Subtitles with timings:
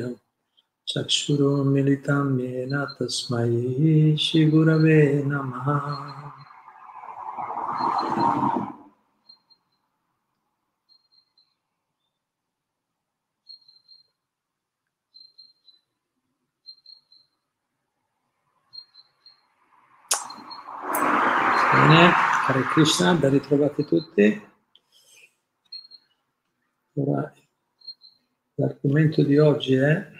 [0.87, 3.51] चक्षुरुमिलितं येन तस्मै
[4.25, 5.67] श्रीगुरवे नमः
[21.87, 24.39] Bene, Hare Krishna, ben ritrovati tutti.
[26.93, 27.33] Ora,
[28.53, 30.13] l'argomento di oggi è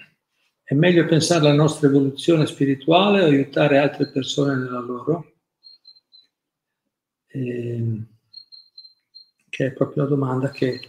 [0.63, 5.33] è meglio pensare alla nostra evoluzione spirituale o aiutare altre persone nella loro?
[7.27, 8.07] E, ehm,
[9.47, 10.80] che è proprio la domanda che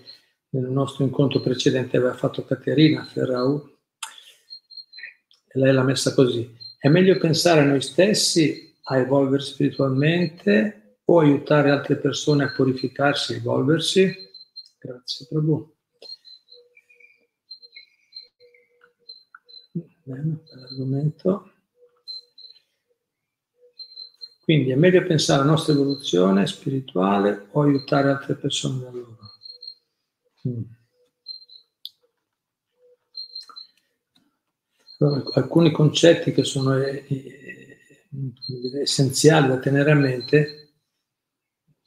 [0.48, 3.77] nel nostro incontro precedente aveva fatto Caterina Ferrau.
[5.52, 6.56] Lei l'ha messa così.
[6.78, 13.33] È meglio pensare a noi stessi a evolvere spiritualmente o aiutare altre persone a purificarsi
[13.33, 14.12] e evolversi?
[14.78, 15.75] Grazie Prabhu.
[20.05, 21.50] Bene, l'argomento.
[24.42, 29.19] Quindi è meglio pensare alla nostra evoluzione spirituale o aiutare altre persone da loro.
[30.47, 30.62] Mm.
[34.98, 37.05] Allora, alcuni concetti che sono eh,
[38.80, 40.66] essenziali da tenere a mente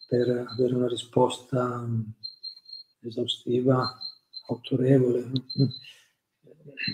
[0.09, 1.87] per avere una risposta
[3.01, 3.97] esaustiva,
[4.47, 5.31] autorevole,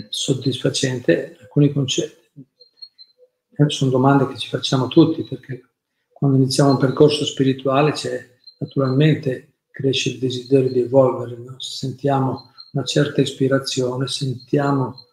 [0.09, 1.37] soddisfacente.
[1.39, 2.45] Alcuni concetti
[3.57, 5.61] eh, sono domande che ci facciamo tutti perché
[6.11, 11.59] quando iniziamo un percorso spirituale c'è naturalmente cresce il desiderio di evolvere, no?
[11.59, 15.05] sentiamo una certa ispirazione, sentiamo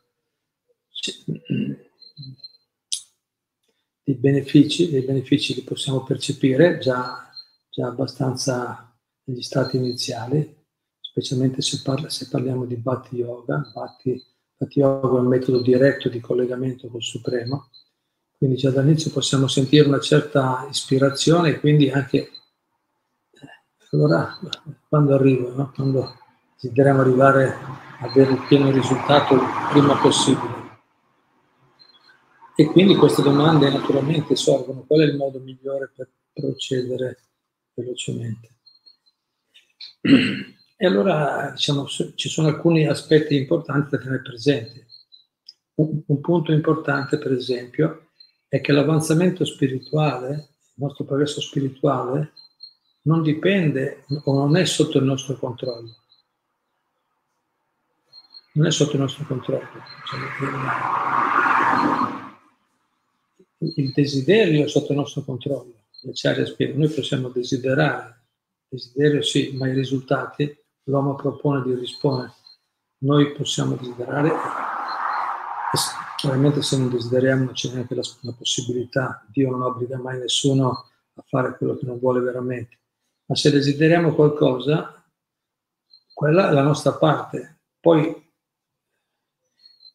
[4.04, 7.31] dei benefici, dei benefici li possiamo percepire già,
[7.72, 10.62] già abbastanza negli stati iniziali,
[11.00, 13.70] specialmente se, parla, se parliamo di Bhatti Yoga.
[13.72, 14.22] Bhatti,
[14.58, 17.70] Bhatti Yoga è un metodo diretto di collegamento col Supremo,
[18.36, 22.30] quindi già dall'inizio possiamo sentire una certa ispirazione quindi anche eh,
[23.92, 24.38] allora
[24.86, 25.72] quando arrivo, no?
[25.74, 26.14] quando
[26.60, 30.60] desideriamo arrivare a avere il pieno risultato il prima possibile.
[32.54, 37.31] E quindi queste domande naturalmente sorgono, qual è il modo migliore per procedere
[37.74, 38.56] velocemente?
[40.76, 44.84] E allora diciamo, ci sono alcuni aspetti importanti da tenere presenti.
[45.74, 48.08] Un, un punto importante, per esempio,
[48.48, 52.32] è che l'avanzamento spirituale, il nostro progresso spirituale,
[53.02, 55.96] non dipende o non è sotto il nostro controllo.
[58.54, 59.68] Non è sotto il nostro controllo.
[60.04, 60.20] Cioè,
[63.76, 68.26] il desiderio è sotto il nostro controllo, l'acciaria spiega, noi possiamo desiderare,
[68.68, 72.32] desiderio sì, ma i risultati l'uomo propone di rispondere.
[72.98, 74.30] Noi possiamo desiderare,
[76.16, 80.90] chiaramente se non desideriamo non c'è neanche la, la possibilità, Dio non obbliga mai nessuno
[81.14, 82.78] a fare quello che non vuole veramente,
[83.26, 85.04] ma se desideriamo qualcosa,
[86.12, 87.60] quella è la nostra parte.
[87.80, 88.30] Poi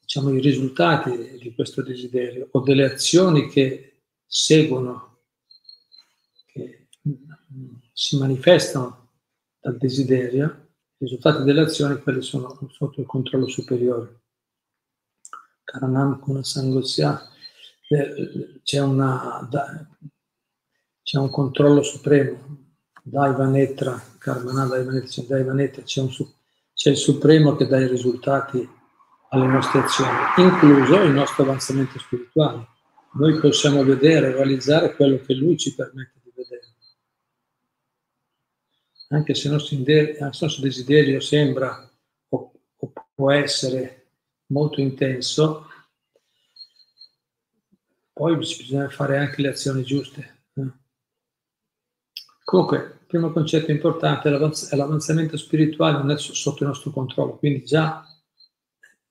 [0.01, 5.16] diciamo, i risultati di questo desiderio o delle azioni che seguono,
[8.00, 9.09] si manifestano
[9.59, 10.46] dal desiderio,
[10.97, 14.22] i risultati delle azioni, quelli sono sotto il controllo superiore.
[15.63, 17.19] Karanam Kuna Sangosya,
[17.88, 19.50] eh, c'è, una,
[21.02, 26.09] c'è un controllo supremo, Daivanetra, Karmana Daivanetra, Daivanetra c'è, un,
[26.75, 28.69] c'è il supremo che dà i risultati
[29.30, 32.68] alle nostre azioni, incluso il nostro avanzamento spirituale.
[33.13, 36.16] Noi possiamo vedere, realizzare quello che Lui ci permette.
[39.09, 41.90] Anche se il nostro, desiderio sembra
[42.29, 44.07] o, o può essere
[44.47, 45.68] molto intenso,
[48.12, 50.35] poi bisogna fare anche le azioni giuste.
[52.44, 57.63] Comunque, il primo concetto importante è l'avanzamento spirituale non è sotto il nostro controllo, quindi
[57.63, 58.06] già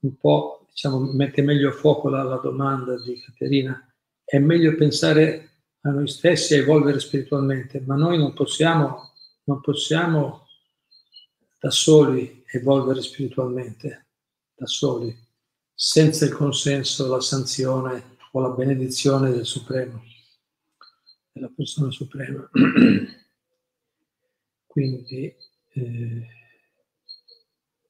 [0.01, 3.79] un po' diciamo, mette meglio a fuoco la, la domanda di Caterina,
[4.25, 5.51] è meglio pensare
[5.83, 9.13] a noi stessi e evolvere spiritualmente, ma noi non possiamo,
[9.47, 10.47] non possiamo
[11.59, 14.07] da soli evolvere spiritualmente,
[14.55, 15.15] da soli,
[15.75, 20.03] senza il consenso, la sanzione o la benedizione del Supremo,
[21.33, 22.49] della persona suprema.
[24.67, 25.35] Quindi
[25.73, 26.27] eh,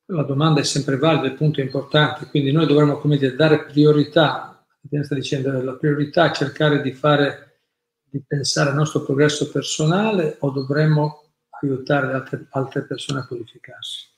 [0.06, 3.64] la domanda è sempre valida, il punto è importante, quindi noi dovremmo come dire, dare
[3.64, 4.64] priorità,
[5.03, 7.62] sta dicendo, la priorità è cercare di fare,
[8.05, 11.25] di pensare al nostro progresso personale o dovremmo
[11.61, 14.08] aiutare altre, altre persone a purificarsi?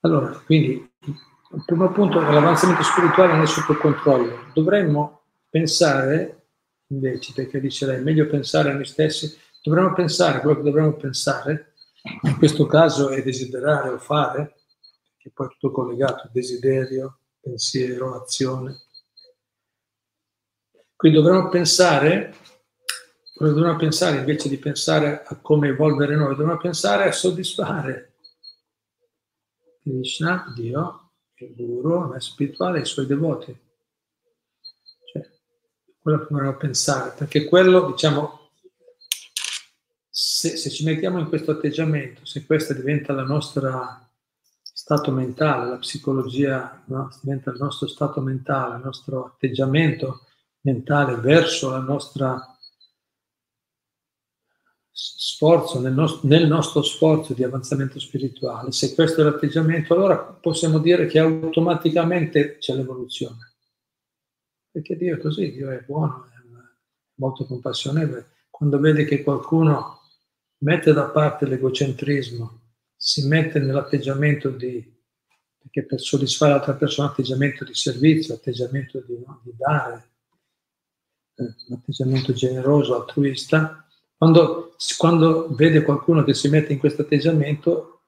[0.00, 4.50] Allora, quindi il primo punto è l'avanzamento spirituale non è sotto controllo.
[4.52, 6.48] Dovremmo pensare,
[6.88, 10.94] invece, perché dice lei, è meglio pensare a noi stessi, dovremmo pensare, quello che dovremmo
[10.94, 11.72] pensare,
[12.22, 14.54] in questo caso è desiderare o fare,
[15.16, 18.82] che poi è tutto collegato, desiderio, pensiero, azione.
[20.94, 22.34] Quindi dovremmo pensare,
[23.38, 28.14] dovremmo pensare invece di pensare a come evolvere noi, dovremmo pensare a soddisfare
[29.82, 33.56] Krishna, Dio, il guru, il spirituale e i suoi devoti.
[35.12, 35.30] Cioè,
[36.00, 38.50] quello che dovremmo pensare, perché quello, diciamo,
[40.08, 44.08] se, se, ci mettiamo in questo atteggiamento, se questo diventa il nostro
[44.62, 47.10] stato mentale, la psicologia no?
[47.20, 50.26] diventa il nostro stato mentale, il nostro atteggiamento
[50.62, 52.55] mentale verso la nostra
[54.98, 60.78] sforzo, nel, no- nel nostro sforzo di avanzamento spirituale, se questo è l'atteggiamento, allora possiamo
[60.78, 63.56] dire che automaticamente c'è l'evoluzione.
[64.70, 66.36] Perché Dio è così, Dio è buono, è
[67.16, 68.30] molto compassionevole.
[68.48, 70.00] Quando vede che qualcuno
[70.60, 72.60] mette da parte l'egocentrismo,
[72.96, 74.82] si mette nell'atteggiamento di,
[75.58, 80.08] perché per soddisfare l'altra persona, atteggiamento di servizio, atteggiamento di, no, di dare,
[81.34, 83.85] eh, un atteggiamento generoso, altruista,
[84.16, 88.00] quando, quando vede qualcuno che si mette in questo atteggiamento,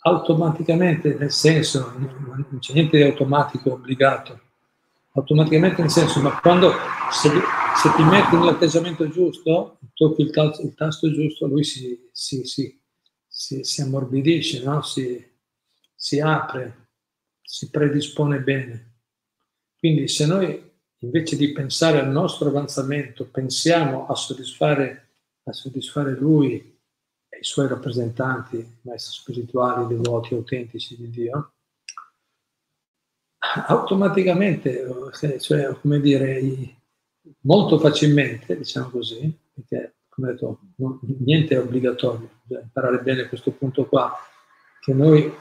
[0.00, 4.40] automaticamente, nel senso, non c'è niente di automatico, obbligato,
[5.12, 6.72] automaticamente nel senso, ma quando
[7.10, 12.44] se, se ti metti nell'atteggiamento giusto, tocchi il, tasto, il tasto giusto, lui si, si,
[12.44, 14.80] si, si ammorbidisce, no?
[14.82, 16.88] si apre,
[17.42, 18.94] si predispone bene.
[19.78, 20.74] Quindi se noi
[21.06, 25.08] invece di pensare al nostro avanzamento, pensiamo a soddisfare,
[25.44, 26.78] a soddisfare Lui
[27.28, 31.52] e i Suoi rappresentanti, maestri spirituali, devoti, autentici di Dio,
[33.66, 34.84] automaticamente,
[35.38, 36.40] cioè, come dire,
[37.40, 43.52] molto facilmente, diciamo così, perché come detto, non, niente è obbligatorio, bisogna imparare bene questo
[43.52, 44.12] punto qua,
[44.80, 45.32] che noi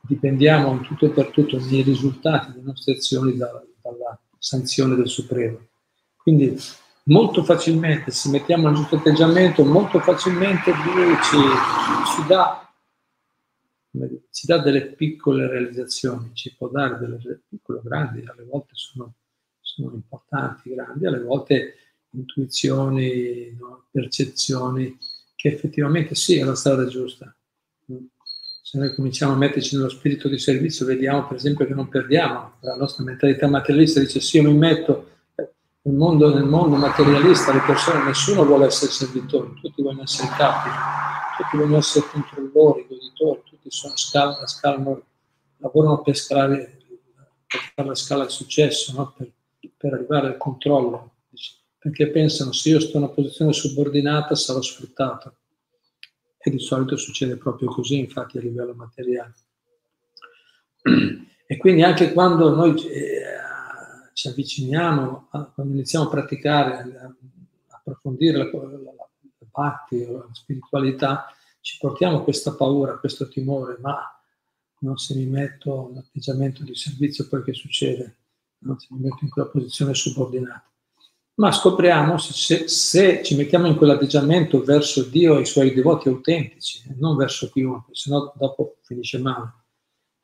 [0.00, 5.08] dipendiamo in tutto e per tutto nei risultati delle nostre azioni da, dalla sanzione del
[5.08, 5.58] Supremo.
[6.16, 6.56] Quindi
[7.04, 11.36] molto facilmente, se mettiamo il giusto atteggiamento, molto facilmente Dio ci,
[12.14, 12.72] ci, dà,
[14.30, 19.14] ci dà delle piccole realizzazioni, ci può dare delle piccole, grandi, alle volte sono,
[19.60, 21.74] sono importanti, grandi, alle volte
[22.10, 24.96] intuizioni, no, percezioni,
[25.34, 27.35] che effettivamente sì, è la strada giusta
[28.78, 32.54] noi cominciamo a metterci nello spirito di servizio, vediamo per esempio che non perdiamo.
[32.60, 35.10] La nostra mentalità materialista dice sì, io mi metto
[35.82, 40.68] nel mondo, nel mondo materialista, le persone, nessuno vuole essere servitori, tutti vogliono essere capi,
[41.36, 45.02] tutti vogliono essere controllori, goditori, tutti sono scala, scalano,
[45.58, 46.78] lavorano per scalare,
[47.46, 49.14] per fare la scala del successo, no?
[49.16, 49.30] per,
[49.76, 51.12] per arrivare al controllo,
[51.78, 55.36] perché pensano se io sto in una posizione subordinata sarò sfruttato
[56.46, 59.34] e di solito succede proprio così, infatti, a livello materiale.
[61.48, 63.22] E quindi anche quando noi eh,
[64.12, 67.14] ci avviciniamo, quando iniziamo a praticare, a,
[67.68, 71.26] approfondire la, la, la, bhakti o la spiritualità,
[71.60, 74.00] ci portiamo questa paura, questo timore, ma
[74.80, 78.16] no, se mi metto in atteggiamento di servizio poi che succede?
[78.58, 80.68] No, se mi metto in quella posizione subordinata
[81.36, 86.82] ma scopriamo se, se, ci mettiamo in quell'atteggiamento verso Dio e i suoi devoti autentici,
[86.98, 89.52] non verso chiunque, se no dopo finisce male.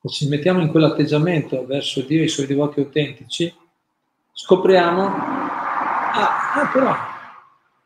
[0.00, 3.52] Se ci mettiamo in quell'atteggiamento verso Dio e i suoi devoti autentici,
[4.32, 6.94] scopriamo, ah, ah però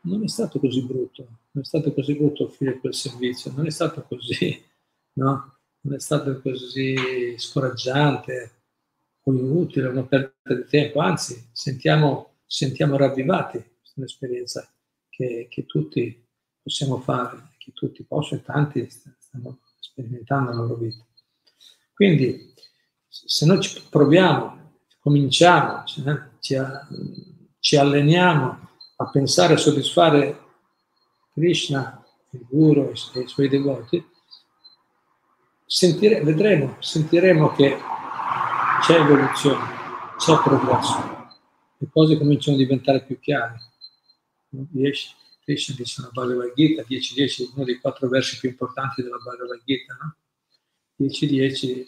[0.01, 3.71] non è stato così brutto, non è stato così brutto offrire quel servizio, non è
[3.71, 4.63] stato così,
[5.13, 5.55] no?
[5.81, 8.51] Non è stato così scoraggiante
[9.23, 14.73] o inutile, una perdita di tempo, anzi, sentiamo sentiamo ravvivati, questa è un'esperienza
[15.09, 16.25] che, che tutti
[16.61, 21.05] possiamo fare, che tutti possono e tanti stanno sperimentando nella loro vita.
[21.93, 22.53] Quindi,
[23.07, 26.03] se noi ci proviamo, cominciamo, ci,
[27.59, 30.39] ci alleniamo a pensare a soddisfare
[31.33, 34.03] Krishna, il Guru e i suoi devoti,
[35.65, 37.77] sentire, vedremo, sentiremo che
[38.81, 39.65] c'è evoluzione,
[40.17, 41.16] c'è progresso
[41.77, 43.59] le cose cominciano a diventare più chiare.
[45.47, 49.97] Krishna dice nella Bhagavad Gita, 10-10, uno dei quattro versi più importanti della Bhagavad Gita,
[50.01, 50.15] no?
[50.99, 51.85] 10-10,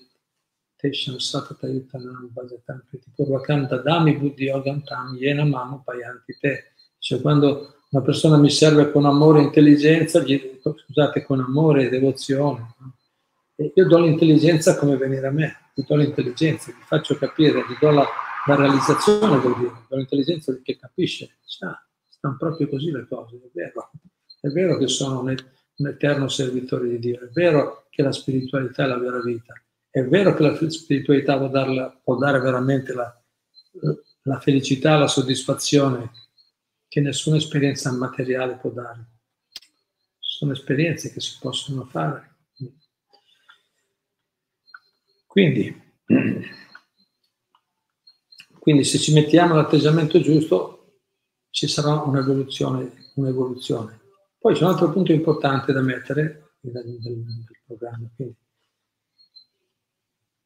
[0.78, 6.72] Tesham Satatayitanam Bhajatam Pritipurvakam Dadami Buddhi Yogam Tam Yena Mamo Payanti Te.
[7.00, 11.90] Cioè quando una persona mi serve con amore e intelligenza, gli, scusate, con amore e
[11.90, 12.96] devozione, no?
[13.56, 17.76] e io do l'intelligenza come venire a me, gli do l'intelligenza, gli faccio capire, gli
[17.78, 18.08] do la,
[18.50, 23.38] la realizzazione, vuol dire, gli do l'intelligenza che capisce, ah, stanno proprio così le cose,
[23.38, 23.92] è vero,
[24.42, 25.36] è vero che sono un,
[25.76, 29.54] un eterno servitore di Dio, è vero che la spiritualità è la vera vita,
[29.90, 33.24] è vero che la spiritualità può, darla, può dare veramente la,
[34.24, 36.12] la felicità, la soddisfazione
[36.88, 39.06] che nessuna esperienza materiale può dare.
[40.18, 42.38] Sono esperienze che si possono fare.
[45.26, 45.82] Quindi,
[48.60, 50.98] quindi se ci mettiamo l'atteggiamento giusto,
[51.50, 53.12] ci sarà un'evoluzione.
[53.16, 54.00] un'evoluzione.
[54.38, 57.00] Poi c'è un altro punto importante da mettere nel,
[57.66, 58.10] programma.
[58.16, 58.36] Quindi,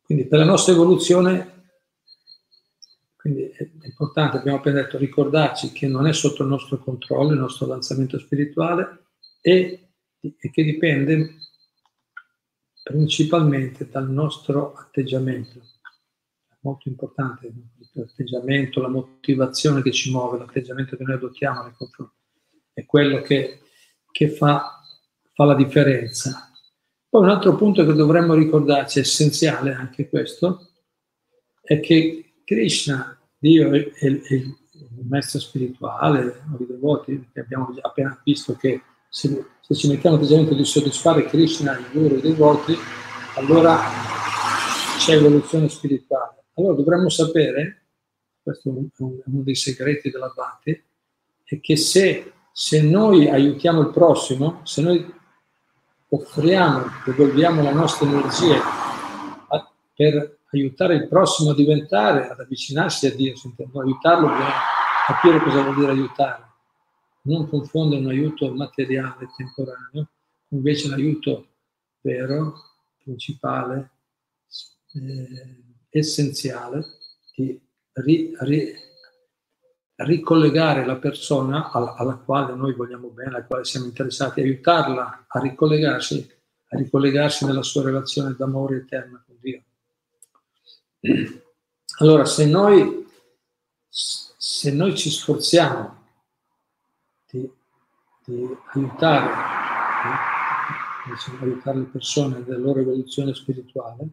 [0.01, 1.51] quindi per la nostra evoluzione
[3.23, 7.65] è importante, abbiamo appena detto, ricordarci che non è sotto il nostro controllo il nostro
[7.65, 9.05] avanzamento spirituale
[9.39, 11.35] e, e che dipende
[12.83, 15.61] principalmente dal nostro atteggiamento.
[16.63, 17.51] Molto importante
[17.93, 22.15] l'atteggiamento, la motivazione che ci muove, l'atteggiamento che noi adottiamo nei confronti.
[22.73, 23.59] È quello che,
[24.11, 24.81] che fa,
[25.33, 26.49] fa la differenza.
[27.09, 30.69] Poi un altro punto che dovremmo ricordarci, essenziale anche questo,
[31.61, 34.55] è che Krishna, Dio è, il
[35.07, 40.65] maestro spirituale, i devoti, che abbiamo appena visto che se, se ci mettiamo atteggiamento di
[40.65, 42.75] soddisfare Krishna, il loro devoti,
[43.35, 43.79] allora
[44.97, 46.42] c'è evoluzione spirituale.
[46.55, 47.85] Allora dovremmo sapere,
[48.41, 50.83] questo è uno dei segreti della Bhakti,
[51.43, 55.13] è che se, se noi aiutiamo il prossimo, se noi
[56.09, 58.83] offriamo, devolviamo la nostra energia
[59.95, 63.33] per aiutare il prossimo a diventare, ad avvicinarsi a Dio,
[63.81, 64.51] aiutarlo bisogna
[65.07, 66.51] capire cosa vuol dire aiutare.
[67.23, 70.09] Non confondere un aiuto materiale, temporaneo,
[70.49, 71.47] invece un aiuto
[72.01, 72.53] vero,
[73.01, 73.91] principale,
[74.93, 76.83] eh, essenziale,
[77.35, 77.59] di
[77.93, 78.73] ri, ri,
[79.95, 85.39] ricollegare la persona alla, alla, quale noi vogliamo bene, alla quale siamo interessati, aiutarla a
[85.39, 86.29] ricollegarsi,
[86.69, 89.63] a ricollegarsi nella sua relazione d'amore eterna con Dio.
[91.99, 93.07] Allora, se noi,
[93.87, 96.01] se noi ci sforziamo
[97.29, 97.51] di,
[98.25, 99.31] di aiutare,
[101.05, 104.07] di aiutare le persone nella loro evoluzione spirituale,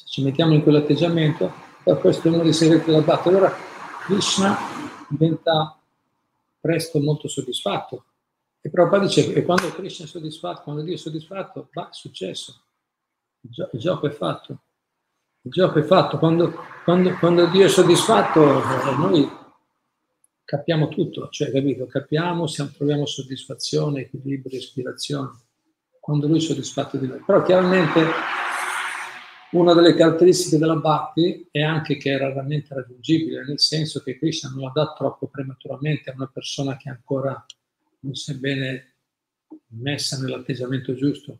[0.00, 1.52] se ci mettiamo in quell'atteggiamento,
[2.00, 3.36] questo è uno dei segreti della battaglia.
[3.36, 3.54] Allora
[4.04, 4.56] Krishna
[5.08, 5.78] diventa
[6.58, 8.04] presto molto soddisfatto.
[8.62, 12.62] E Prabhupada dice che quando Krishna è soddisfatto, quando Dio è soddisfatto, va, è successo.
[13.40, 14.58] Il, gio- il gioco è fatto.
[15.42, 16.52] Il gioco è fatto, quando,
[16.84, 19.30] quando, quando Dio è soddisfatto eh, noi
[20.44, 25.30] capiamo tutto, cioè capito, capiamo, siamo, troviamo soddisfazione, equilibrio, ispirazione,
[25.98, 27.22] quando Lui è soddisfatto di noi.
[27.24, 28.04] Però chiaramente
[29.52, 34.50] una delle caratteristiche della Bhakti è anche che è raramente raggiungibile, nel senso che Krishna
[34.50, 37.44] non la dà troppo prematuramente a una persona che ancora
[38.00, 38.94] non si è bene
[39.72, 41.38] messa nell'atteggiamento giusto,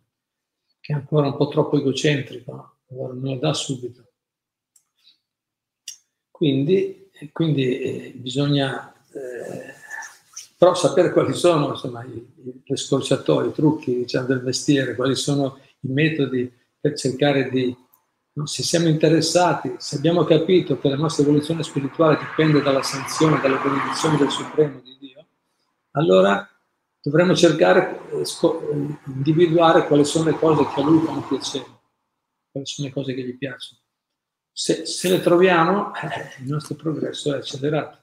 [0.80, 4.04] che è ancora un po' troppo egocentrico allora non lo dà subito.
[6.30, 9.74] Quindi, quindi eh, bisogna eh,
[10.56, 15.88] però sapere quali sono insomma, le scorciatoie, i trucchi diciamo, del mestiere, quali sono i
[15.88, 17.74] metodi per cercare di,
[18.44, 23.58] se siamo interessati, se abbiamo capito che la nostra evoluzione spirituale dipende dalla sanzione, dalle
[23.58, 25.26] benedizioni del Supremo di Dio,
[25.92, 26.48] allora
[27.02, 31.78] dovremmo cercare di eh, individuare quali sono le cose che a lui fanno piacere
[32.50, 33.80] quali sono le cose che gli piacciono.
[34.52, 38.02] Se, se le troviamo, eh, il nostro progresso è accelerato.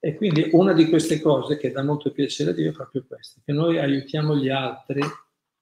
[0.00, 3.40] E quindi una di queste cose che dà molto piacere a Dio è proprio questa,
[3.44, 5.02] che noi aiutiamo gli altri,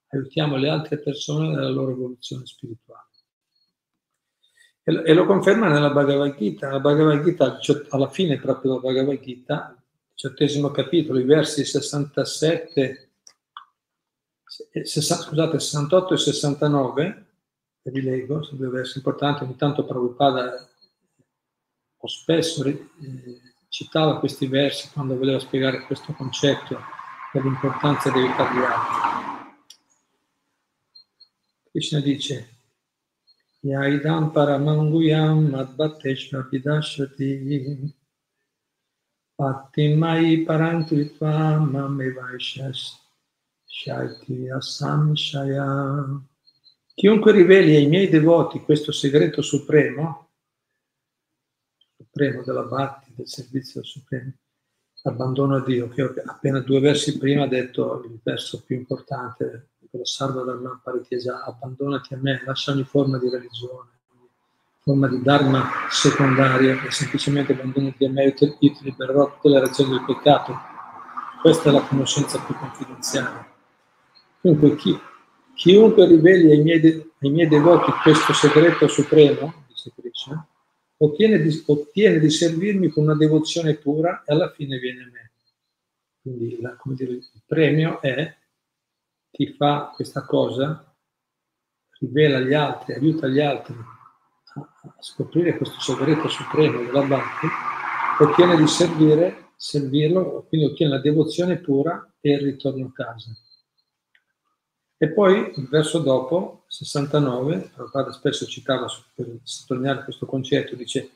[0.09, 3.06] aiutiamo le altre persone nella loro evoluzione spirituale.
[4.89, 6.71] E, e lo conferma nella Bhagavad Gita.
[6.71, 9.75] La Bhagavad Gita, alla fine proprio della Bhagavad Gita,
[10.11, 13.09] diciottesimo capitolo, i versi 67,
[14.71, 17.25] eh, scusate, 68 e 69,
[17.83, 20.69] vi leggo, se deve essere importante, ogni tanto Prabhupada
[21.97, 22.87] o spesso eh,
[23.67, 26.79] citava questi versi quando voleva spiegare questo concetto
[27.33, 29.55] dell'importanza di aiutare gli altri.
[31.71, 32.56] Krishna dice
[33.67, 37.31] Yaidam paramanguyam madbhatteshva vidashati
[39.37, 41.33] Pattimai parantritva
[41.73, 42.81] mamevaishas
[43.77, 45.67] shaiti asamshaya
[46.99, 50.31] Chiunque riveli ai miei devoti questo segreto supremo,
[51.95, 54.33] supremo della Bhakti, del servizio supremo,
[55.03, 60.05] abbandono a Dio, che appena due versi prima ha detto il verso più importante, quello
[60.05, 63.89] salva dal man paritesa, abbandonati a me, lascia ogni forma di religione,
[64.79, 69.49] forma di dharma secondaria e semplicemente abbandonati a me, io ti, io ti libererò tutte
[69.49, 70.53] le ragioni del peccato.
[71.41, 73.45] Questa è la conoscenza più confidenziale.
[74.41, 74.97] Dunque, chi,
[75.53, 80.47] chiunque riveli ai miei, ai miei devoti questo segreto supremo, dice Krishna,
[80.97, 85.31] ottiene di, ottiene di servirmi con una devozione pura e alla fine viene a me.
[86.21, 88.35] Quindi la, dire, il premio è
[89.31, 90.95] chi fa questa cosa,
[91.99, 97.47] rivela agli altri, aiuta gli altri a, a scoprire questo segreto supremo della Bhakti,
[98.19, 103.31] ottiene di servire, servirlo, quindi ottiene la devozione pura e il ritorno a casa.
[104.99, 111.11] E poi il verso dopo, 69, Prabhupada spesso citava per sottolineare questo concetto, dice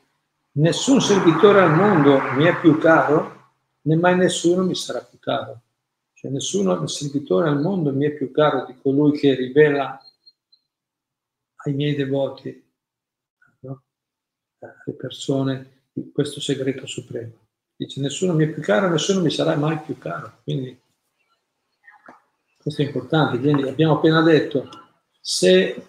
[0.52, 5.62] nessun servitore al mondo mi è più caro, né mai nessuno mi sarà più caro.
[6.22, 10.00] Cioè nessuno servitore al mondo mi è più caro di colui che rivela
[11.64, 12.64] ai miei devoti,
[13.60, 13.82] no?
[14.60, 17.48] alle persone, questo segreto supremo.
[17.74, 20.42] Dice nessuno mi è più caro, nessuno mi sarà mai più caro.
[20.44, 20.80] Quindi
[22.56, 24.68] questo è importante, quindi abbiamo appena detto,
[25.20, 25.86] se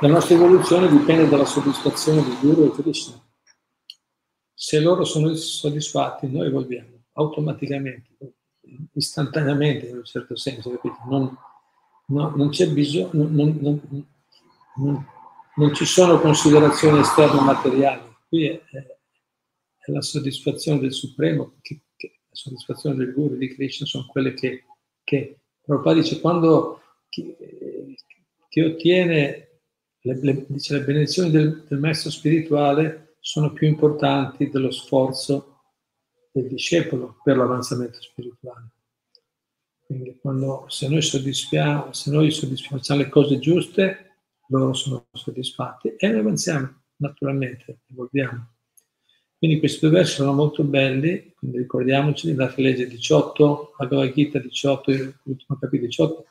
[0.00, 3.20] la nostra evoluzione dipende dalla soddisfazione di Guru e Krishna.
[4.54, 8.08] Se loro sono soddisfatti, noi evolviamo automaticamente,
[8.94, 10.96] istantaneamente in un certo senso, capito?
[11.08, 11.36] Non,
[12.06, 14.04] no, non c'è bisogno, non,
[15.56, 21.80] non, ci sono considerazioni esterne materiali, qui è, è la soddisfazione del Supremo che
[22.36, 24.64] soddisfazione del guru di Krishna sono quelle che,
[25.02, 27.34] che Prabhupada dice quando chi,
[28.48, 29.48] chi ottiene
[30.00, 35.55] le, le, dice, le benedizioni del, del, maestro spirituale sono più importanti dello sforzo
[36.40, 38.68] del discepolo per l'avanzamento spirituale.
[39.86, 44.18] Quindi quando, se noi se noi soddisfacciamo le cose giuste,
[44.48, 48.54] loro sono soddisfatti e noi avanziamo naturalmente, evolviamo.
[49.38, 54.90] Quindi questi due versi sono molto belli, quindi ricordiamoci di legge 18, Bhagavad Gita 18,
[55.22, 56.26] l'ultimo capitolo 18,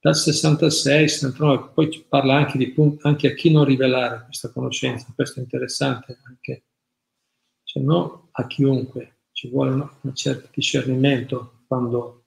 [0.00, 5.12] dal 66, 69, poi ci parla anche, di, anche a chi non rivelare questa conoscenza,
[5.14, 6.64] questo è interessante anche,
[7.64, 9.70] cioè non a chiunque, ci vuole
[10.00, 12.26] un certo discernimento quando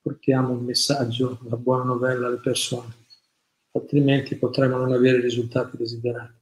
[0.00, 3.06] portiamo un messaggio, una buona novella alle persone,
[3.72, 6.32] altrimenti potremmo non avere i risultati desiderati.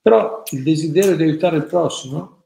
[0.00, 2.44] Però il desiderio di aiutare il prossimo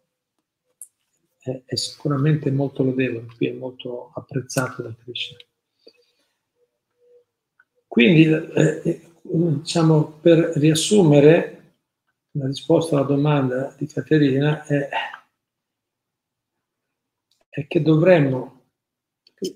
[1.39, 5.37] è, è sicuramente molto lodevole, qui è molto apprezzato da Krishna.
[7.87, 11.53] Quindi, eh, eh, diciamo, per riassumere,
[12.33, 14.89] la risposta alla domanda di Caterina è,
[17.57, 18.65] è che dovremmo,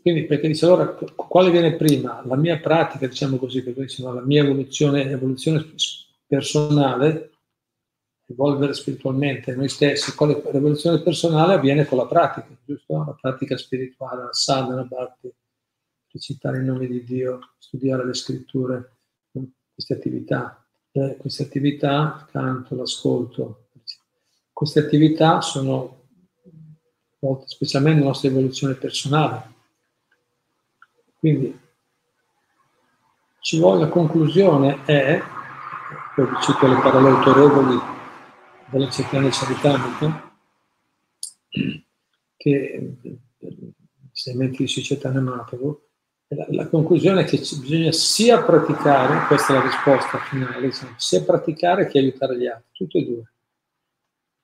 [0.01, 2.23] quindi perché dice allora quale viene prima?
[2.25, 5.67] La mia pratica, diciamo così, perché dice, la mia evoluzione, evoluzione
[6.27, 7.33] personale
[8.27, 13.05] evolvere spiritualmente noi stessi, con la rivoluzione personale avviene con la pratica, giusto?
[13.05, 15.31] La pratica spirituale, la sadhana, bhakti,
[16.11, 18.97] recitare il nome di Dio, studiare le scritture,
[19.75, 20.65] queste attività.
[20.93, 23.69] Eh, queste attività, il canto, l'ascolto,
[24.55, 26.00] queste attività sono
[27.21, 29.59] volte specialmente la nostra evoluzione personale.
[31.19, 31.59] Quindi
[33.41, 35.21] ci vuole la conclusione è,
[36.15, 37.79] poi cito le parole autorevoli
[38.67, 40.33] della Chaitanya Charitamrita,
[42.37, 42.97] che
[44.09, 45.81] insegnamenti di Chaitanya Mahaprabhu,
[46.29, 51.89] la, la, conclusione è che bisogna sia praticare, questa è la risposta finale, sia praticare
[51.89, 53.33] che aiutare gli altri, tutte e due.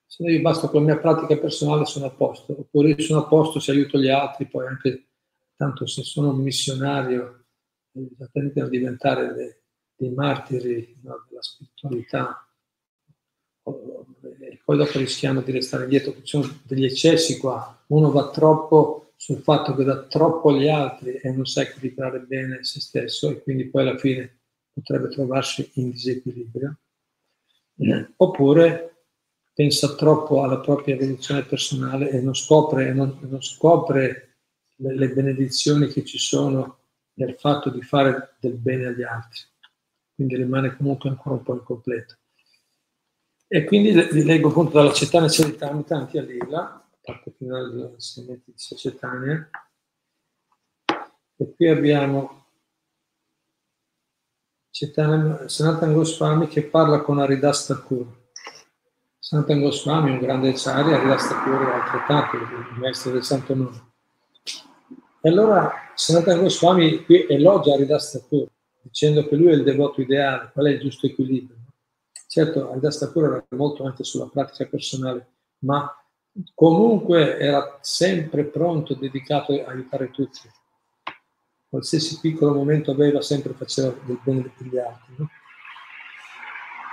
[0.06, 3.20] Se no io basta con la mia pratica personale sono a posto, oppure io sono
[3.20, 5.08] a posto se aiuto gli altri, poi anche
[5.56, 7.46] tanto se sono un missionario,
[8.32, 9.54] tendono a diventare dei,
[9.96, 12.46] dei martiri no, della spiritualità,
[13.64, 19.12] e poi dopo rischiamo di restare indietro, ci sono degli eccessi qua, uno va troppo
[19.16, 23.42] sul fatto che dà troppo agli altri e non sa equilibrare bene se stesso e
[23.42, 24.40] quindi poi alla fine
[24.72, 26.78] potrebbe trovarsi in disequilibrio,
[28.16, 28.95] oppure
[29.56, 34.34] pensa troppo alla propria evoluzione personale e non scopre, non, non scopre
[34.74, 36.80] le, le benedizioni che ci sono
[37.14, 39.40] nel fatto di fare del bene agli altri,
[40.14, 42.16] quindi rimane comunque ancora un po' incompleto.
[43.48, 48.56] E quindi vi leggo appunto dalla Cetania Ceritamita anche a Lila, parte finale dell'insegnamento di
[48.58, 49.50] Cetania.
[51.38, 52.44] E qui abbiamo
[54.70, 58.25] Sanatan Goswami che parla con Aridas Thakur.
[59.28, 63.90] Santan Goswami, un grande acciaria, rimasta pure altrettanto, il maestro del Santo Nome.
[65.20, 68.46] E allora Sanatan Goswami qui elogia Haridas Thakur,
[68.82, 71.56] dicendo che lui è il devoto ideale, qual è il giusto equilibrio.
[72.28, 75.26] Certo, Haridas Thakur era molto anche sulla pratica personale,
[75.64, 75.92] ma
[76.54, 80.38] comunque era sempre pronto, dedicato a aiutare tutti.
[81.68, 85.14] Qualsiasi piccolo momento aveva, sempre faceva del bene per gli altri.
[85.16, 85.28] No?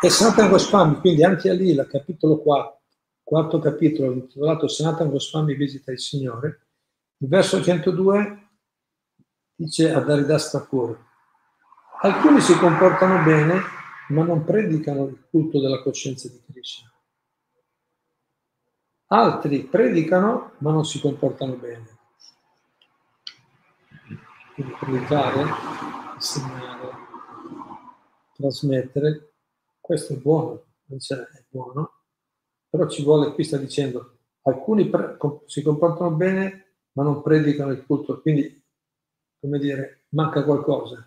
[0.03, 2.81] E Sanatan Goswami, quindi anche lì, il capitolo 4,
[3.23, 6.67] quarto capitolo intitolato Sanatan Goswami visita il Signore,
[7.19, 8.49] il verso 102
[9.55, 11.01] dice ad Haridas Thakur,
[12.01, 13.61] alcuni si comportano bene
[14.09, 16.91] ma non predicano il culto della coscienza di Krishna.
[19.05, 21.97] Altri predicano ma non si comportano bene.
[24.53, 25.45] Quindi predicare,
[26.15, 26.91] insegnare,
[28.35, 29.32] trasmettere,
[29.83, 31.91] questo è buono, è buono,
[32.69, 37.85] però ci vuole, qui sta dicendo, alcuni pre- si comportano bene ma non predicano il
[37.85, 38.63] culto, quindi,
[39.41, 41.05] come dire, manca qualcosa.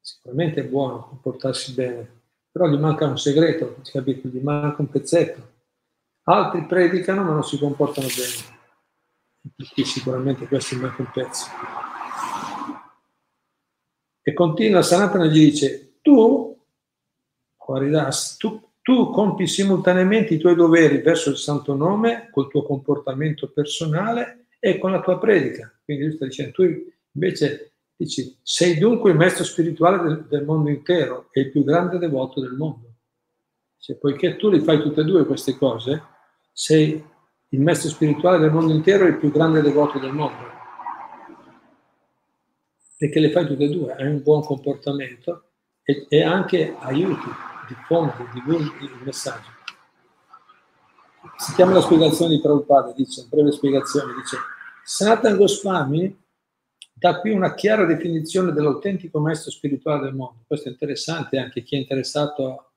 [0.00, 4.28] Sicuramente è buono comportarsi bene, però gli manca un segreto, capito?
[4.28, 5.48] Gli manca un pezzetto.
[6.24, 9.70] Altri predicano ma non si comportano bene.
[9.72, 11.46] Qui sicuramente questo manca un pezzo.
[14.20, 16.49] E continua Sanatana gli dice, tu,
[17.74, 23.48] Haridas, tu tu compi simultaneamente i tuoi doveri verso il santo nome col tuo comportamento
[23.48, 25.72] personale e con la tua predica.
[25.84, 26.62] Quindi lui sta dicendo, tu
[27.12, 31.98] invece dici, sei dunque il maestro spirituale del, del mondo intero e il più grande
[31.98, 32.94] devoto del mondo.
[33.78, 36.02] Cioè, poiché tu li fai tutte e due queste cose,
[36.52, 37.02] sei
[37.50, 40.48] il maestro spirituale del mondo intero e il più grande devoto del mondo.
[42.96, 45.44] Perché le fai tutte e due, hai un buon comportamento
[45.82, 49.48] e, e anche aiuti diffondi, divulghi il messaggio.
[51.36, 54.36] Si chiama la spiegazione di Prabhupada, dice, breve spiegazione, dice,
[54.84, 56.18] Sanatan Goswami
[56.92, 60.42] dà qui una chiara definizione dell'autentico maestro spirituale del mondo.
[60.46, 62.72] Questo è interessante anche chi è interessato,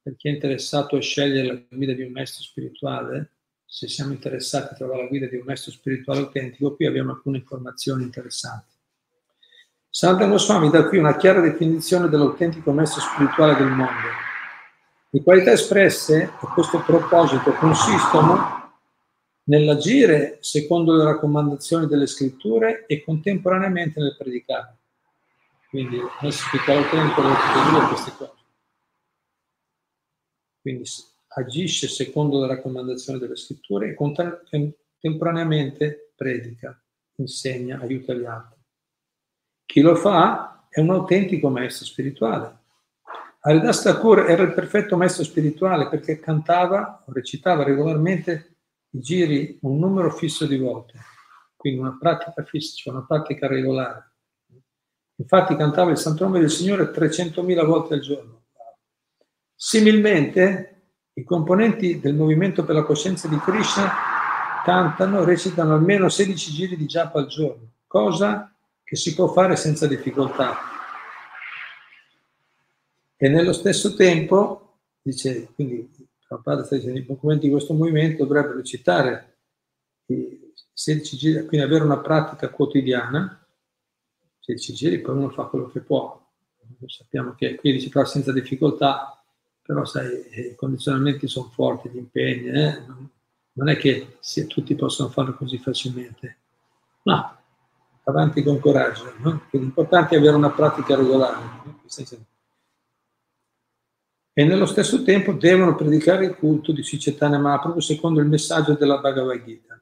[0.00, 3.32] per chi è interessato a scegliere la guida di un maestro spirituale,
[3.64, 7.38] se siamo interessati a trovare la guida di un maestro spirituale autentico, qui abbiamo alcune
[7.38, 8.75] informazioni interessanti.
[9.96, 14.08] Santa Goswami dà qui una chiara definizione dell'autentico maestro spirituale del mondo.
[15.08, 18.74] Le qualità espresse a questo proposito consistono
[19.44, 24.76] nell'agire secondo le raccomandazioni delle scritture e contemporaneamente nel predicare.
[25.70, 28.44] Quindi maestro spirituale autentico deve dire queste cose.
[30.60, 30.84] Quindi
[31.28, 36.78] agisce secondo le raccomandazioni delle scritture e contemporaneamente predica,
[37.14, 38.55] insegna, aiuta gli altri.
[39.66, 42.58] Chi lo fa è un autentico maestro spirituale.
[43.40, 48.56] Haridas Thakur era il perfetto maestro spirituale perché cantava o recitava regolarmente
[48.90, 50.98] i giri un numero fisso di volte,
[51.56, 54.12] quindi una pratica fissa, cioè una pratica regolare.
[55.16, 58.44] Infatti cantava il Santo Nome del Signore 300.000 volte al giorno.
[59.54, 63.90] Similmente, i componenti del movimento per la coscienza di Krishna
[64.64, 68.55] cantano, recitano almeno 16 giri di japa al giorno, cosa
[68.86, 70.56] che si può fare senza difficoltà.
[73.16, 75.90] E nello stesso tempo, dice, quindi
[76.24, 79.38] Prabhupada sta dicendo, i documenti di questo movimento dovrebbero citare
[80.06, 83.44] i 16 giri, quindi avere una pratica quotidiana,
[84.38, 86.24] 16 giri, poi uno fa quello che può.
[86.86, 89.20] Sappiamo che qui si fa senza difficoltà,
[89.62, 92.84] però sai, i condizionamenti sono forti, gli impegni, eh?
[93.52, 96.38] non è che se tutti possono farlo così facilmente.
[97.02, 97.36] No,
[98.08, 99.12] avanti con coraggio.
[99.18, 99.46] No?
[99.50, 101.42] L'importante è avere una pratica regolare.
[101.64, 101.80] No?
[104.32, 108.98] E nello stesso tempo devono predicare il culto di Sicetana Mahaprabhu secondo il messaggio della
[108.98, 109.80] Bhagavad Gita.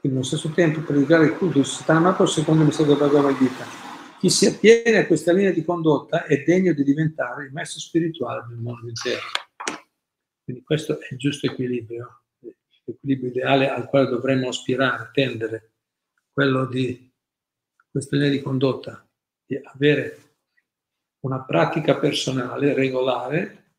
[0.00, 3.36] Quindi nello stesso tempo predicare il culto di Sicetana Mahaprabhu secondo il messaggio della Bhagavad
[3.36, 3.64] Gita.
[4.18, 8.46] Chi si attiene a questa linea di condotta è degno di diventare il maestro spirituale
[8.48, 9.20] del mondo intero.
[10.44, 12.22] Quindi questo è il giusto equilibrio,
[12.84, 15.71] l'equilibrio ideale al quale dovremmo aspirare, tendere
[16.32, 17.10] quello di
[17.90, 19.06] questa linea di condotta,
[19.44, 20.36] di avere
[21.20, 23.74] una pratica personale regolare,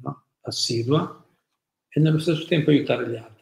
[0.00, 0.24] no?
[0.42, 1.24] assidua,
[1.88, 3.38] e nello stesso tempo aiutare gli altri.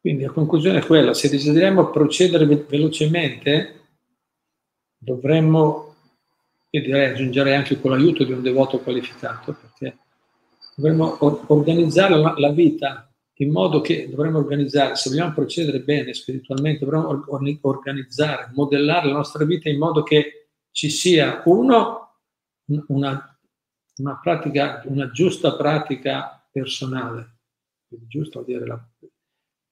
[0.00, 3.86] Quindi la conclusione è quella, se desideriamo procedere velocemente,
[4.96, 5.96] dovremmo,
[6.70, 9.98] io direi, aggiungere anche con l'aiuto di un devoto qualificato, perché
[10.76, 11.16] dovremmo
[11.52, 17.24] organizzare la, la, vita in modo che dovremmo organizzare, se vogliamo procedere bene spiritualmente, dovremmo
[17.62, 22.16] organizzare, modellare la nostra vita in modo che ci sia uno,
[22.88, 23.38] una,
[23.96, 27.38] una pratica, una giusta pratica personale,
[27.88, 28.88] giusto dire la,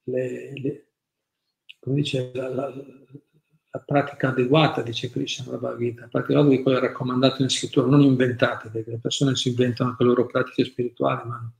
[0.05, 0.87] le, le,
[1.79, 2.73] come dice, la, la,
[3.75, 8.01] la, pratica adeguata, dice Krishna nella Bhagavad la pratica di quello raccomandato in scrittura, non
[8.01, 11.51] inventate, perché le persone si inventano anche le loro pratiche spirituali, ma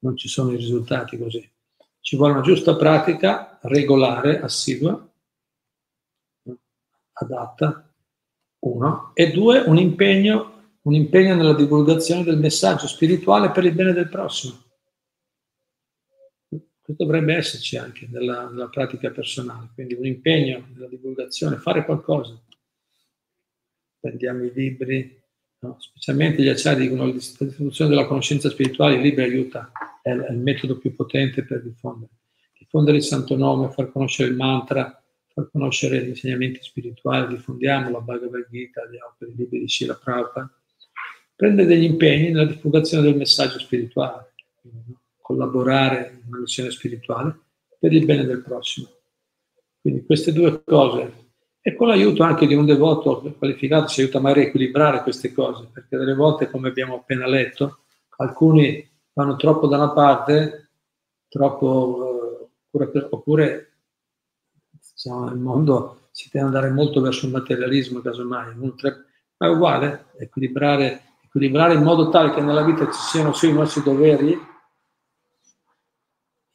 [0.00, 1.50] non ci sono i risultati così.
[2.00, 5.04] Ci vuole una giusta pratica regolare, assidua,
[7.12, 7.92] adatta,
[8.60, 13.92] uno, e due, un impegno, un impegno nella divulgazione del messaggio spirituale per il bene
[13.92, 14.66] del prossimo.
[16.88, 22.40] Questo dovrebbe esserci anche nella, nella pratica personale, quindi un impegno nella divulgazione, fare qualcosa.
[24.00, 25.22] Prendiamo i libri,
[25.58, 25.76] no?
[25.78, 29.70] specialmente gli acciari dicono che la distribuzione della conoscenza spirituale, il libro aiuta,
[30.00, 32.10] è, è il metodo più potente per diffondere.
[32.58, 38.00] Diffondere il santo nome, far conoscere il mantra, far conoscere gli insegnamenti spirituali, diffondiamo la
[38.00, 40.50] Bhagavad Gita, gli opere, i libri di Shila Prabhupada,
[41.36, 44.97] prende degli impegni nella divulgazione del messaggio spirituale, no?
[45.28, 47.38] Collaborare in una missione spirituale
[47.78, 48.88] per il bene del prossimo.
[49.78, 51.26] Quindi queste due cose,
[51.60, 55.68] e con l'aiuto anche di un devoto qualificato ci aiuta magari a equilibrare queste cose,
[55.70, 57.80] perché delle volte, come abbiamo appena letto,
[58.16, 60.70] alcuni vanno troppo da una parte,
[61.28, 63.72] troppo, uh, oppure,
[64.70, 71.02] diciamo, nel mondo si ad andare molto verso il materialismo, casomai, ma è uguale, equilibrare,
[71.22, 74.56] equilibrare in modo tale che nella vita ci siano sì i nostri doveri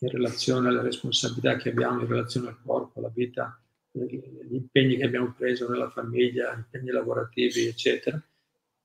[0.04, 3.58] in relazione alle responsabilità che abbiamo in relazione al corpo, alla vita,
[3.92, 8.22] gli impegni che abbiamo preso nella famiglia, gli impegni lavorativi, eccetera.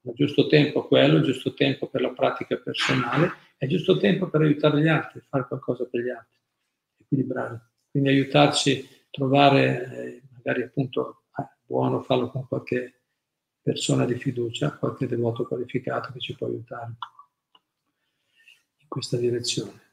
[0.03, 4.43] Il giusto tempo quello, il giusto tempo per la pratica personale il giusto tempo per
[4.43, 6.39] aiutare gli altri, fare qualcosa per gli altri,
[6.99, 7.71] equilibrare.
[7.91, 13.01] Quindi aiutarci trovare eh, magari appunto eh, buono farlo con qualche
[13.61, 16.93] persona di fiducia, qualche devoto qualificato che ci può aiutare
[18.77, 19.88] in questa direzione.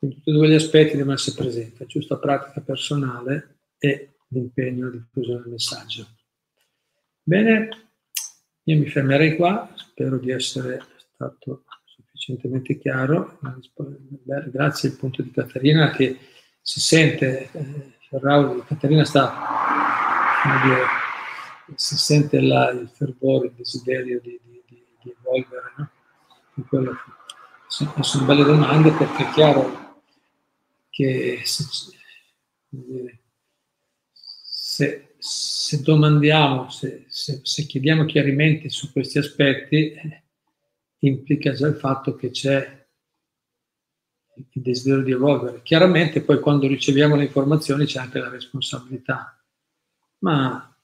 [0.00, 4.86] Quindi tutti e due gli aspetti devono essere presenti, la giusta pratica personale e l'impegno
[4.86, 6.06] alla diffusione del messaggio.
[7.22, 7.68] Bene,
[8.62, 13.38] io mi fermerei qua, spero di essere stato sufficientemente chiaro.
[14.46, 16.18] Grazie al punto di Caterina che
[16.62, 17.98] si sente eh,
[18.66, 19.30] Caterina sta,
[20.42, 20.84] come dire,
[21.74, 25.90] si sente là il fervore, il desiderio di, di, di, di evolvere, no?
[26.68, 26.96] quello,
[27.68, 29.79] sono belle domande perché è chiaro
[30.90, 31.68] che se,
[34.42, 39.94] se, se domandiamo, se, se, chiediamo chiarimenti su questi aspetti,
[40.98, 42.78] implica già il fatto che c'è
[44.34, 45.62] il desiderio di evolvere.
[45.62, 49.38] Chiaramente poi quando riceviamo le informazioni c'è anche la responsabilità,
[50.18, 50.76] ma,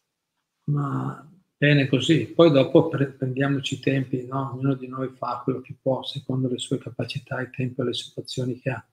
[0.64, 2.26] ma bene così.
[2.26, 4.52] Poi dopo prendiamoci i tempi, no?
[4.54, 7.94] ognuno di noi fa quello che può secondo le sue capacità, il tempo e le
[7.94, 8.86] situazioni che ha.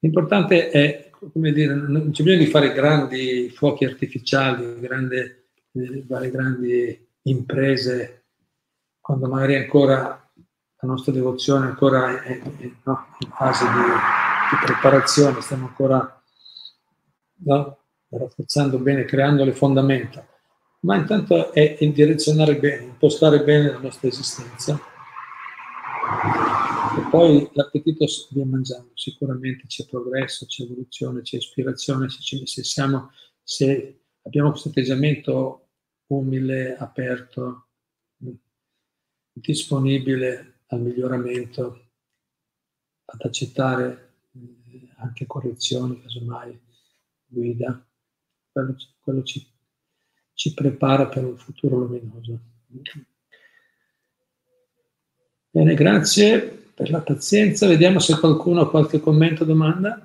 [0.00, 7.08] L'importante è, come dire, non c'è bisogno di fare grandi fuochi artificiali, grandi, eh, grandi
[7.22, 8.24] imprese,
[9.00, 10.20] quando magari ancora
[10.82, 16.22] la nostra devozione ancora è, è no, in fase di, di, preparazione, stiamo ancora
[17.44, 20.26] no, rafforzando bene, creando le fondamenta,
[20.80, 24.80] ma intanto è direzionare bene, impostare bene la nostra esistenza.
[26.98, 33.12] E poi l'appetito via mangiando, sicuramente c'è progresso, c'è evoluzione, c'è ispirazione, se, se, siamo,
[33.44, 35.68] se abbiamo questo atteggiamento
[36.06, 37.66] umile, aperto,
[39.32, 41.90] disponibile al miglioramento,
[43.04, 46.60] ad accettare eh, anche correzioni, casomai
[47.26, 47.86] guida,
[48.50, 49.46] quello, quello ci,
[50.34, 52.40] ci prepara per un futuro luminoso.
[55.52, 57.66] Bene, grazie per la pazienza.
[57.66, 60.02] Vediamo se qualcuno ha qualche commento o domanda.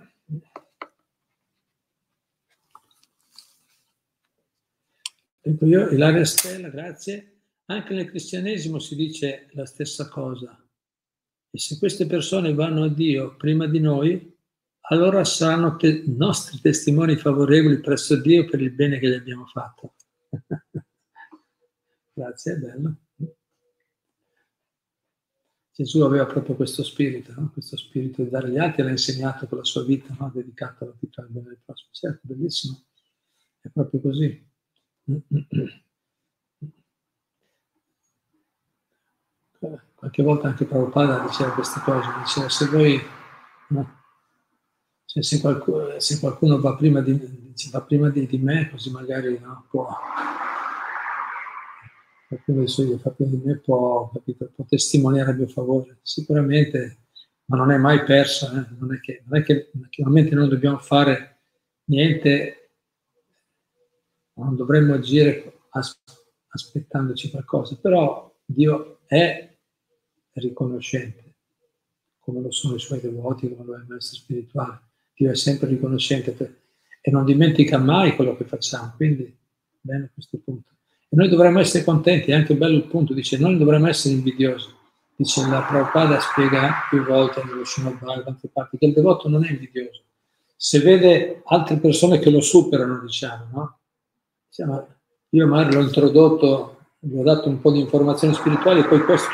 [5.39, 7.43] Ecco io, Ilaria Stella, grazie.
[7.67, 10.61] Anche nel cristianesimo si dice la stessa cosa.
[11.49, 14.37] E se queste persone vanno a Dio prima di noi,
[14.89, 19.93] allora saranno te- nostri testimoni favorevoli presso Dio per il bene che gli abbiamo fatto.
[22.13, 22.97] Grazie, è bello.
[25.75, 27.49] Gesù aveva proprio questo spirito, no?
[27.51, 30.31] questo spirito di dare agli altri, l'ha insegnato con la sua vita, no?
[30.33, 31.89] dedicata alla vita al bene del prossimo.
[31.91, 32.85] Certo, bellissimo,
[33.59, 34.47] è proprio così.
[39.95, 43.01] qualche volta anche Prabhupada diceva queste cose, diceva se voi,
[43.69, 44.01] no,
[45.05, 49.41] cioè se, qualcuno, se, qualcuno, va prima, di, va prima di, di, me, così magari
[49.69, 49.87] può,
[52.27, 57.07] qualcuno adesso io fa più di me può, capito, può testimoniare a mio favore, sicuramente,
[57.45, 58.65] ma non è mai perso, eh?
[58.77, 61.39] non, è che, non è che naturalmente non dobbiamo fare
[61.85, 62.71] niente,
[64.33, 66.01] non dovremmo agire as-
[66.47, 69.57] aspettandoci qualcosa, però Dio è
[70.33, 71.35] riconoscente,
[72.19, 74.81] come lo sono i suoi devoti, come lo è il maestro spirituale.
[75.13, 76.63] Dio è sempre riconoscente per,
[76.99, 79.33] e non dimentica mai quello che facciamo, quindi
[79.79, 80.74] bene a questo punto.
[81.09, 84.73] E noi dovremmo essere contenti, è anche bello il punto, dice, noi dovremmo essere invidiosi.
[85.17, 87.97] Dice la Prabhupada spiega più volte nello Srimad
[88.51, 90.03] parti, che il devoto non è invidioso.
[90.57, 93.77] Se vede altre persone che lo superano, diciamo, no?
[94.49, 94.87] Diciamo,
[95.29, 99.29] io magari l'ho introdotto, gli ho dato un po' di informazioni spirituali e poi questo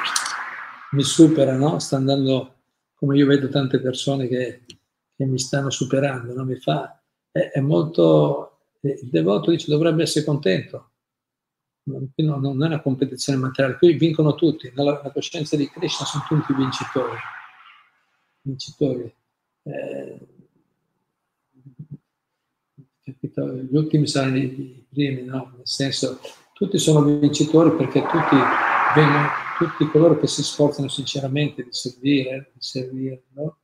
[0.92, 1.80] mi supera, no?
[1.80, 2.56] Sta andando,
[2.94, 4.62] come io vedo tante persone che,
[5.16, 6.44] che mi stanno superando, no?
[6.44, 10.91] Mi fa, è, è molto, il devoto dice dovrebbe essere contento,
[11.84, 16.54] non, non è una competizione materiale, qui vincono tutti, nella, coscienza di Krishna sono tutti
[16.54, 17.18] vincitori,
[18.42, 19.16] vincitori.
[19.64, 20.20] Eh,
[23.04, 25.54] gli ultimi saranno i primi, no?
[25.56, 26.20] nel senso
[26.54, 28.36] tutti sono vincitori perché tutti,
[28.96, 33.58] vengono, tutti coloro che si sforzano sinceramente di servire, di servirlo,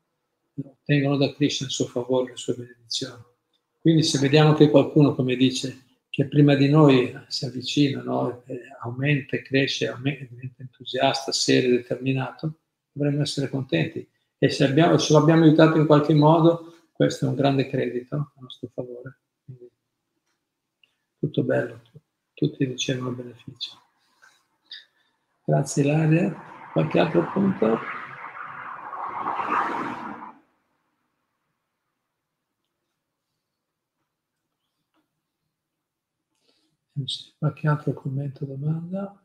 [0.63, 3.21] ottengono da Krishna il suo favore, le sue benedizioni.
[3.79, 5.85] Quindi se vediamo che qualcuno, come dice,
[6.17, 8.43] che prima di noi si avvicina, no?
[8.81, 14.09] aumenta, cresce, aumenta, diventa entusiasta, serio, determinato, dovremmo essere contenti.
[14.39, 18.15] E se, abbiamo, se lo abbiamo aiutato in qualche modo, questo è un grande credito
[18.15, 19.19] a nostro favore.
[19.45, 19.69] Quindi,
[21.19, 21.81] tutto bello,
[22.33, 23.79] tutti ricevono beneficio.
[25.45, 26.35] Grazie Ilaria.
[26.73, 27.96] Qualche altro punto?
[37.37, 39.23] Qualche altro commento domanda?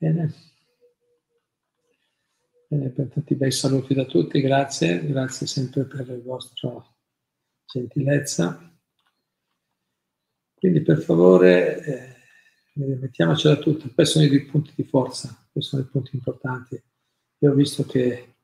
[0.00, 0.32] Bene.
[2.68, 6.82] Bene, per tutti i bei saluti da tutti, grazie, grazie sempre per la vostra
[7.66, 8.69] gentilezza.
[10.60, 11.82] Quindi per favore
[12.74, 16.80] eh, mettiamocela tutti, questi sono i punti di forza, questi sono i punti importanti.
[17.38, 18.34] Io ho visto che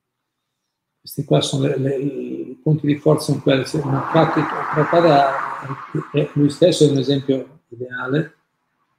[0.98, 4.50] questi qua sono le, le, i punti di forza in quelli, una pratica,
[6.32, 8.34] lui stesso è un esempio ideale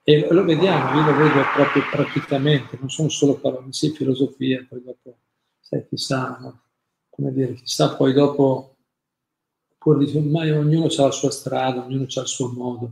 [0.03, 4.84] e lo vediamo, io lo vedo proprio praticamente, non sono solo parole, sì, filosofia, poi
[4.84, 5.17] dopo,
[5.60, 6.62] sai, chissà, no?
[7.10, 8.75] come dire, chissà poi dopo,
[9.80, 12.91] pur dice, ma ognuno ha la sua strada, ognuno ha il suo modo.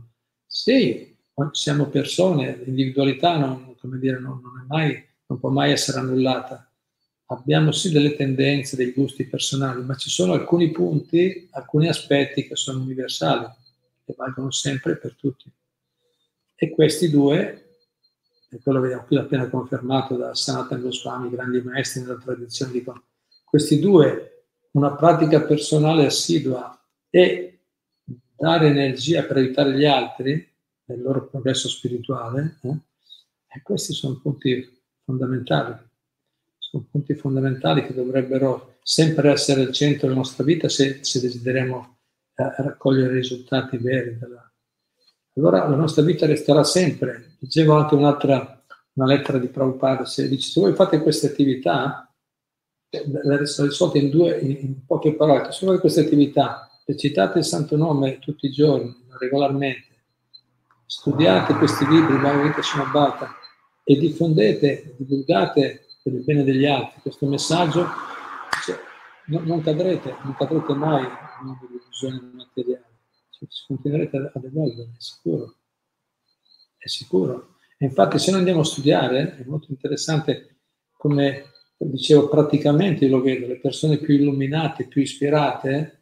[0.56, 1.14] Sì,
[1.52, 6.66] siamo persone, l'individualità non, dire, non, non, mai, non può mai essere annullata.
[7.26, 12.56] Abbiamo sì delle tendenze, dei gusti personali, ma ci sono alcuni punti, alcuni aspetti che
[12.56, 13.46] sono universali,
[14.02, 15.52] che valgono sempre per tutti.
[16.54, 17.76] E questi due,
[18.48, 23.04] e quello vediamo qui appena confermato da Sanatan Goswami, grandi maestri nella tradizione, dicono,
[23.44, 27.55] questi due, una pratica personale assidua e
[28.36, 32.76] dare energia per aiutare gli altri nel loro progresso spirituale, eh?
[33.48, 35.74] e questi sono punti fondamentali.
[36.58, 41.98] Sono punti fondamentali che dovrebbero sempre essere al centro della nostra vita se, se desideriamo
[42.34, 44.18] eh, raccogliere risultati veri.
[44.18, 44.52] Della...
[45.36, 47.36] Allora la nostra vita resterà sempre.
[47.38, 48.56] Dicevo anche un'altra
[48.96, 52.10] una lettera di Prabhupada, se dice se voi fate queste attività,
[52.88, 57.44] eh, la risolta in, due, in poche parole, se voi fate queste attività recitate il
[57.44, 59.94] santo nome tutti i giorni, regolarmente,
[60.86, 63.36] studiate questi libri, Bhagavad Gita
[63.84, 67.00] e diffondete, divulgate per il bene degli altri.
[67.02, 67.86] Questo messaggio,
[68.64, 68.78] cioè,
[69.26, 72.98] non, non, cadrete, non cadrete mai in una delusione materiale,
[73.30, 75.54] cioè, continuerete ad evolvere, è sicuro,
[76.78, 77.56] è sicuro.
[77.78, 80.60] E infatti se noi andiamo a studiare, è molto interessante
[80.96, 85.95] come dicevo praticamente, io lo vedo, le persone più illuminate, più ispirate,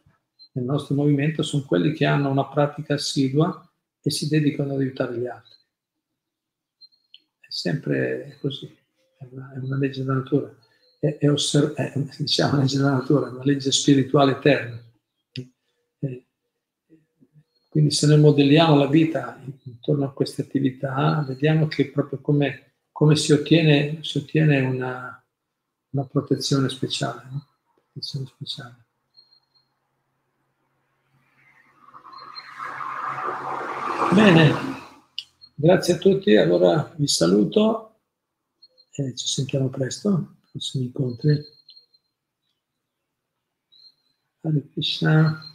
[0.55, 3.69] nel nostro movimento sono quelli che hanno una pratica assidua
[4.01, 5.57] e si dedicano ad aiutare gli altri.
[7.41, 8.67] È sempre così,
[9.19, 10.55] è una, è una legge della natura,
[11.01, 14.83] è, è, osserv- è diciamo, una legge della natura, è una legge spirituale eterna.
[17.69, 23.17] Quindi se noi modelliamo la vita intorno a queste attività, vediamo che proprio come, come
[23.17, 25.21] si ottiene, si ottiene una,
[25.91, 27.23] una protezione speciale.
[27.29, 27.45] No?
[27.93, 28.84] Protezione speciale.
[34.15, 34.53] Bene.
[35.57, 37.97] Grazie a tutti, allora vi saluto
[38.93, 41.37] e ci sentiamo presto, prossimi incontri.
[44.43, 45.54] Hare Krishna.